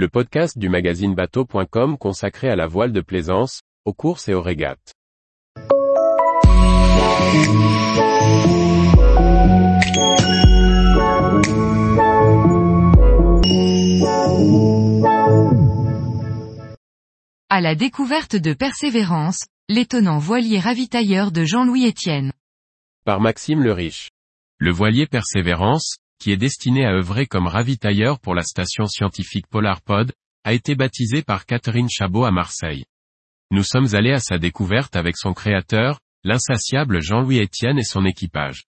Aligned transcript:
le 0.00 0.08
podcast 0.08 0.56
du 0.56 0.70
magazine 0.70 1.14
bateau.com 1.14 1.98
consacré 1.98 2.48
à 2.48 2.56
la 2.56 2.66
voile 2.66 2.90
de 2.90 3.02
plaisance, 3.02 3.60
aux 3.84 3.92
courses 3.92 4.30
et 4.30 4.32
aux 4.32 4.40
régates. 4.40 4.94
À 17.50 17.60
la 17.60 17.74
découverte 17.74 18.36
de 18.36 18.54
Persévérance, 18.54 19.44
l'étonnant 19.68 20.16
voilier 20.16 20.60
ravitailleur 20.60 21.30
de 21.30 21.44
Jean-Louis 21.44 21.86
Etienne. 21.86 22.32
Par 23.04 23.20
Maxime 23.20 23.62
le 23.62 23.74
Riche. 23.74 24.08
Le 24.56 24.72
voilier 24.72 25.06
Persévérance, 25.06 25.98
qui 26.20 26.30
est 26.30 26.36
destiné 26.36 26.84
à 26.84 26.92
œuvrer 26.92 27.26
comme 27.26 27.46
ravitailleur 27.46 28.20
pour 28.20 28.34
la 28.34 28.42
station 28.42 28.86
scientifique 28.86 29.46
PolarPod, 29.48 30.12
a 30.44 30.52
été 30.52 30.74
baptisé 30.74 31.22
par 31.22 31.46
Catherine 31.46 31.88
Chabot 31.90 32.24
à 32.24 32.30
Marseille. 32.30 32.84
Nous 33.50 33.64
sommes 33.64 33.94
allés 33.94 34.12
à 34.12 34.20
sa 34.20 34.38
découverte 34.38 34.94
avec 34.94 35.16
son 35.16 35.32
créateur, 35.32 35.98
l'insatiable 36.22 37.02
Jean-Louis 37.02 37.40
Etienne 37.40 37.78
et 37.78 37.84
son 37.84 38.04
équipage. 38.04 38.64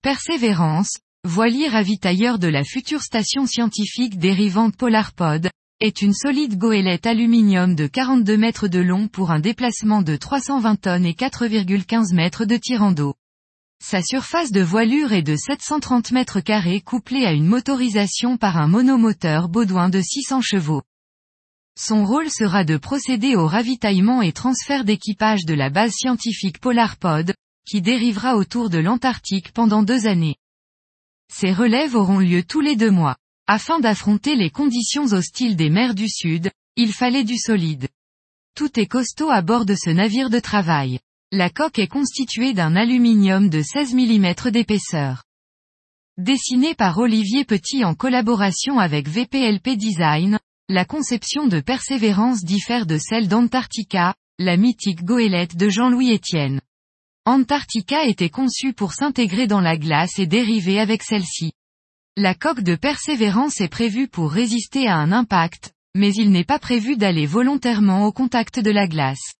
Persévérance, 0.00 1.00
voilier 1.24 1.68
ravitailleur 1.68 2.38
de 2.38 2.48
la 2.48 2.64
future 2.64 3.02
station 3.02 3.46
scientifique 3.46 4.18
dérivante 4.18 4.76
PolarPod, 4.76 5.50
est 5.80 6.00
une 6.00 6.14
solide 6.14 6.56
goélette 6.56 7.06
aluminium 7.06 7.74
de 7.74 7.86
42 7.86 8.36
mètres 8.38 8.68
de 8.68 8.78
long 8.78 9.08
pour 9.08 9.30
un 9.30 9.40
déplacement 9.40 10.00
de 10.00 10.16
320 10.16 10.76
tonnes 10.76 11.04
et 11.04 11.12
4,15 11.12 12.14
mètres 12.14 12.46
de 12.46 12.56
tirant 12.56 12.92
d'eau. 12.92 13.14
Sa 13.82 14.02
surface 14.02 14.52
de 14.52 14.62
voilure 14.62 15.12
est 15.12 15.22
de 15.22 15.36
730 15.36 16.10
mètres 16.12 16.40
carrés 16.40 16.80
couplée 16.80 17.26
à 17.26 17.32
une 17.32 17.46
motorisation 17.46 18.36
par 18.36 18.56
un 18.56 18.68
monomoteur 18.68 19.48
Baudouin 19.48 19.88
de 19.88 20.00
600 20.00 20.40
chevaux. 20.40 20.82
Son 21.78 22.06
rôle 22.06 22.30
sera 22.30 22.64
de 22.64 22.78
procéder 22.78 23.36
au 23.36 23.46
ravitaillement 23.46 24.22
et 24.22 24.32
transfert 24.32 24.84
d'équipage 24.84 25.44
de 25.44 25.52
la 25.52 25.68
base 25.68 25.92
scientifique 25.92 26.58
PolarPod, 26.58 27.34
qui 27.68 27.82
dérivera 27.82 28.36
autour 28.36 28.70
de 28.70 28.78
l'Antarctique 28.78 29.52
pendant 29.52 29.82
deux 29.82 30.06
années. 30.06 30.36
Ces 31.32 31.52
relèves 31.52 31.94
auront 31.94 32.18
lieu 32.18 32.42
tous 32.42 32.60
les 32.60 32.76
deux 32.76 32.90
mois. 32.90 33.16
Afin 33.46 33.78
d'affronter 33.78 34.36
les 34.36 34.50
conditions 34.50 35.04
hostiles 35.12 35.54
des 35.54 35.70
mers 35.70 35.94
du 35.94 36.08
Sud, 36.08 36.50
il 36.76 36.92
fallait 36.92 37.24
du 37.24 37.36
solide. 37.36 37.88
Tout 38.56 38.80
est 38.80 38.86
costaud 38.86 39.30
à 39.30 39.42
bord 39.42 39.66
de 39.66 39.74
ce 39.74 39.90
navire 39.90 40.30
de 40.30 40.40
travail. 40.40 40.98
La 41.32 41.50
coque 41.50 41.80
est 41.80 41.88
constituée 41.88 42.52
d'un 42.52 42.76
aluminium 42.76 43.48
de 43.48 43.60
16 43.60 43.94
mm 43.94 44.52
d'épaisseur. 44.52 45.24
Dessinée 46.16 46.76
par 46.76 46.98
Olivier 46.98 47.44
Petit 47.44 47.84
en 47.84 47.96
collaboration 47.96 48.78
avec 48.78 49.08
VPLP 49.08 49.76
Design, 49.76 50.38
la 50.68 50.84
conception 50.84 51.48
de 51.48 51.58
Persévérance 51.58 52.44
diffère 52.44 52.86
de 52.86 52.96
celle 52.96 53.26
d'Antarctica, 53.26 54.14
la 54.38 54.56
mythique 54.56 55.02
goélette 55.02 55.56
de 55.56 55.68
Jean-Louis 55.68 56.14
Etienne. 56.14 56.60
Antarctica 57.24 58.04
était 58.04 58.30
conçue 58.30 58.72
pour 58.72 58.92
s'intégrer 58.92 59.48
dans 59.48 59.60
la 59.60 59.76
glace 59.76 60.20
et 60.20 60.28
dériver 60.28 60.78
avec 60.78 61.02
celle-ci. 61.02 61.50
La 62.16 62.36
coque 62.36 62.62
de 62.62 62.76
persévérance 62.76 63.60
est 63.60 63.66
prévue 63.66 64.06
pour 64.06 64.30
résister 64.30 64.86
à 64.86 64.94
un 64.94 65.10
impact, 65.10 65.72
mais 65.96 66.14
il 66.14 66.30
n'est 66.30 66.44
pas 66.44 66.60
prévu 66.60 66.96
d'aller 66.96 67.26
volontairement 67.26 68.06
au 68.06 68.12
contact 68.12 68.60
de 68.60 68.70
la 68.70 68.86
glace. 68.86 69.34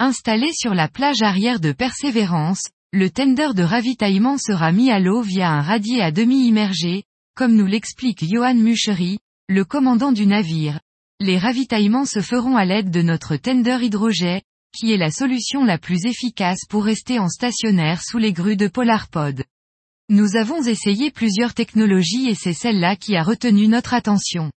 Installé 0.00 0.52
sur 0.52 0.74
la 0.74 0.86
plage 0.86 1.22
arrière 1.22 1.58
de 1.58 1.72
persévérance, 1.72 2.62
le 2.92 3.10
tender 3.10 3.48
de 3.52 3.64
ravitaillement 3.64 4.38
sera 4.38 4.70
mis 4.70 4.92
à 4.92 5.00
l'eau 5.00 5.22
via 5.22 5.50
un 5.50 5.60
radier 5.60 6.00
à 6.00 6.12
demi 6.12 6.46
immergé, 6.46 7.02
comme 7.34 7.56
nous 7.56 7.66
l'explique 7.66 8.24
Johan 8.24 8.54
Muchery, 8.54 9.18
le 9.48 9.64
commandant 9.64 10.12
du 10.12 10.24
navire. 10.24 10.78
Les 11.18 11.36
ravitaillements 11.36 12.04
se 12.04 12.20
feront 12.20 12.56
à 12.56 12.64
l'aide 12.64 12.92
de 12.92 13.02
notre 13.02 13.34
tender 13.34 13.78
hydrogène, 13.82 14.40
qui 14.72 14.92
est 14.92 14.96
la 14.96 15.10
solution 15.10 15.64
la 15.64 15.78
plus 15.78 16.06
efficace 16.06 16.60
pour 16.68 16.84
rester 16.84 17.18
en 17.18 17.28
stationnaire 17.28 18.00
sous 18.00 18.18
les 18.18 18.32
grues 18.32 18.56
de 18.56 18.68
Polarpod. 18.68 19.42
Nous 20.10 20.36
avons 20.36 20.62
essayé 20.62 21.10
plusieurs 21.10 21.54
technologies 21.54 22.28
et 22.28 22.36
c'est 22.36 22.52
celle-là 22.52 22.94
qui 22.94 23.16
a 23.16 23.24
retenu 23.24 23.66
notre 23.66 23.94
attention. 23.94 24.52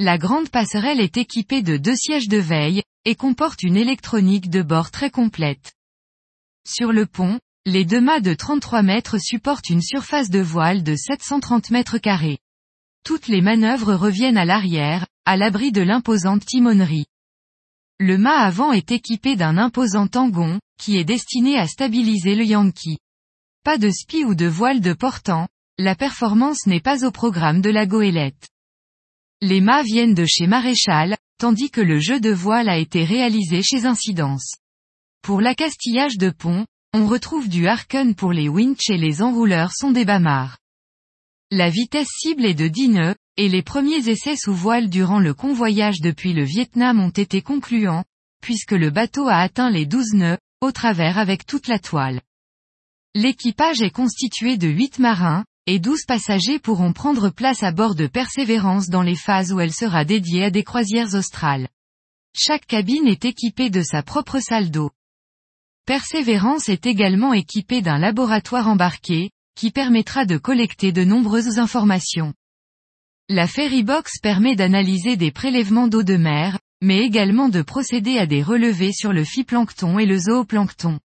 La 0.00 0.18
grande 0.18 0.48
passerelle 0.48 0.98
est 0.98 1.18
équipée 1.18 1.62
de 1.62 1.76
deux 1.76 1.94
sièges 1.94 2.28
de 2.28 2.38
veille, 2.38 2.82
et 3.04 3.14
comporte 3.14 3.62
une 3.62 3.76
électronique 3.76 4.50
de 4.50 4.62
bord 4.62 4.90
très 4.90 5.10
complète. 5.10 5.72
Sur 6.68 6.92
le 6.92 7.06
pont, 7.06 7.40
les 7.66 7.84
deux 7.84 8.00
mâts 8.00 8.20
de 8.20 8.34
33 8.34 8.82
mètres 8.82 9.18
supportent 9.18 9.70
une 9.70 9.82
surface 9.82 10.30
de 10.30 10.40
voile 10.40 10.82
de 10.82 10.94
730 10.94 11.70
mètres 11.70 11.98
carrés. 11.98 12.38
Toutes 13.04 13.28
les 13.28 13.40
manœuvres 13.40 13.94
reviennent 13.94 14.36
à 14.36 14.44
l'arrière, 14.44 15.06
à 15.24 15.36
l'abri 15.36 15.72
de 15.72 15.80
l'imposante 15.80 16.44
timonerie. 16.44 17.06
Le 17.98 18.18
mât 18.18 18.38
avant 18.38 18.72
est 18.72 18.92
équipé 18.92 19.36
d'un 19.36 19.56
imposant 19.56 20.06
tangon, 20.06 20.60
qui 20.78 20.98
est 20.98 21.04
destiné 21.04 21.58
à 21.58 21.66
stabiliser 21.66 22.34
le 22.34 22.44
Yankee. 22.44 22.98
Pas 23.64 23.78
de 23.78 23.90
spi 23.90 24.24
ou 24.24 24.34
de 24.34 24.46
voile 24.46 24.80
de 24.80 24.92
portant, 24.92 25.48
la 25.78 25.94
performance 25.94 26.66
n'est 26.66 26.80
pas 26.80 27.06
au 27.06 27.10
programme 27.10 27.62
de 27.62 27.70
la 27.70 27.86
goélette. 27.86 28.49
Les 29.42 29.62
mâts 29.62 29.82
viennent 29.82 30.12
de 30.12 30.26
chez 30.26 30.46
Maréchal, 30.46 31.16
tandis 31.38 31.70
que 31.70 31.80
le 31.80 31.98
jeu 31.98 32.20
de 32.20 32.30
voile 32.30 32.68
a 32.68 32.76
été 32.76 33.04
réalisé 33.04 33.62
chez 33.62 33.86
Incidence. 33.86 34.56
Pour 35.22 35.40
l'accastillage 35.40 36.18
de 36.18 36.28
pont, 36.28 36.66
on 36.92 37.06
retrouve 37.06 37.48
du 37.48 37.66
Harken 37.66 38.14
pour 38.14 38.32
les 38.32 38.50
winches 38.50 38.90
et 38.90 38.98
les 38.98 39.22
enrouleurs 39.22 39.72
sont 39.72 39.92
des 39.92 40.04
Bamar. 40.04 40.58
La 41.50 41.70
vitesse 41.70 42.10
cible 42.18 42.44
est 42.44 42.54
de 42.54 42.68
10 42.68 42.88
nœuds, 42.90 43.14
et 43.38 43.48
les 43.48 43.62
premiers 43.62 44.10
essais 44.10 44.36
sous 44.36 44.52
voile 44.52 44.90
durant 44.90 45.18
le 45.18 45.32
convoyage 45.32 46.00
depuis 46.02 46.34
le 46.34 46.44
Vietnam 46.44 47.00
ont 47.00 47.08
été 47.08 47.40
concluants, 47.40 48.04
puisque 48.42 48.72
le 48.72 48.90
bateau 48.90 49.26
a 49.26 49.36
atteint 49.36 49.70
les 49.70 49.86
12 49.86 50.12
nœuds, 50.14 50.38
au 50.60 50.70
travers 50.70 51.16
avec 51.16 51.46
toute 51.46 51.66
la 51.66 51.78
toile. 51.78 52.20
L'équipage 53.14 53.80
est 53.80 53.90
constitué 53.90 54.58
de 54.58 54.68
8 54.68 54.98
marins, 54.98 55.44
et 55.66 55.78
12 55.78 56.04
passagers 56.06 56.58
pourront 56.58 56.92
prendre 56.92 57.30
place 57.30 57.62
à 57.62 57.72
bord 57.72 57.94
de 57.94 58.06
Persévérance 58.06 58.88
dans 58.88 59.02
les 59.02 59.16
phases 59.16 59.52
où 59.52 59.60
elle 59.60 59.72
sera 59.72 60.04
dédiée 60.04 60.44
à 60.44 60.50
des 60.50 60.64
croisières 60.64 61.14
australes. 61.14 61.68
Chaque 62.34 62.66
cabine 62.66 63.06
est 63.06 63.24
équipée 63.24 63.70
de 63.70 63.82
sa 63.82 64.02
propre 64.02 64.40
salle 64.40 64.70
d'eau. 64.70 64.90
Persévérance 65.86 66.68
est 66.68 66.86
également 66.86 67.32
équipée 67.32 67.82
d'un 67.82 67.98
laboratoire 67.98 68.68
embarqué, 68.68 69.30
qui 69.56 69.70
permettra 69.70 70.24
de 70.24 70.38
collecter 70.38 70.92
de 70.92 71.04
nombreuses 71.04 71.58
informations. 71.58 72.32
La 73.28 73.46
Ferrybox 73.46 74.18
permet 74.20 74.56
d'analyser 74.56 75.16
des 75.16 75.30
prélèvements 75.30 75.88
d'eau 75.88 76.02
de 76.02 76.16
mer, 76.16 76.58
mais 76.80 76.98
également 76.98 77.48
de 77.48 77.62
procéder 77.62 78.18
à 78.18 78.26
des 78.26 78.42
relevés 78.42 78.92
sur 78.92 79.12
le 79.12 79.24
phyplancton 79.24 79.98
et 79.98 80.06
le 80.06 80.18
zooplancton. 80.18 80.98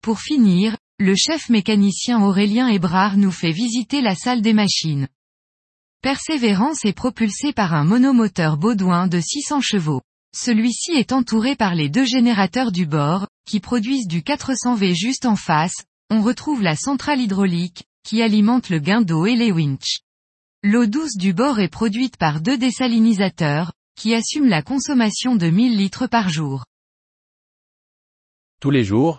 Pour 0.00 0.20
finir, 0.20 0.75
le 0.98 1.14
chef 1.14 1.50
mécanicien 1.50 2.22
Aurélien 2.22 2.68
Hébrard 2.68 3.18
nous 3.18 3.30
fait 3.30 3.52
visiter 3.52 4.00
la 4.00 4.14
salle 4.14 4.40
des 4.40 4.54
machines. 4.54 5.08
Persévérance 6.00 6.86
est 6.86 6.94
propulsé 6.94 7.52
par 7.52 7.74
un 7.74 7.84
monomoteur 7.84 8.56
Baudouin 8.56 9.06
de 9.06 9.20
600 9.20 9.60
chevaux. 9.60 10.00
Celui-ci 10.34 10.92
est 10.92 11.12
entouré 11.12 11.54
par 11.54 11.74
les 11.74 11.90
deux 11.90 12.06
générateurs 12.06 12.72
du 12.72 12.86
bord, 12.86 13.28
qui 13.46 13.60
produisent 13.60 14.08
du 14.08 14.22
400V 14.22 14.94
juste 14.94 15.26
en 15.26 15.36
face, 15.36 15.84
on 16.08 16.22
retrouve 16.22 16.62
la 16.62 16.76
centrale 16.76 17.20
hydraulique, 17.20 17.84
qui 18.02 18.22
alimente 18.22 18.70
le 18.70 18.78
gain 18.78 19.02
d'eau 19.02 19.26
et 19.26 19.36
les 19.36 19.52
winches. 19.52 20.00
L'eau 20.62 20.86
douce 20.86 21.16
du 21.16 21.34
bord 21.34 21.60
est 21.60 21.68
produite 21.68 22.16
par 22.16 22.40
deux 22.40 22.56
désalinisateurs, 22.56 23.72
qui 23.98 24.14
assument 24.14 24.48
la 24.48 24.62
consommation 24.62 25.36
de 25.36 25.48
1000 25.48 25.76
litres 25.76 26.06
par 26.06 26.30
jour. 26.30 26.64
Tous 28.60 28.70
les 28.70 28.84
jours, 28.84 29.18